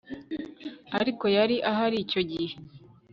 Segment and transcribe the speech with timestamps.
[0.99, 2.49] ariko yari ahari icyo gihe